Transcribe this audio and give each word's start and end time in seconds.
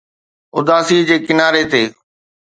اداسي 0.57 0.97
جي 1.07 1.17
ڪناري 1.27 1.63
تي 1.71 1.83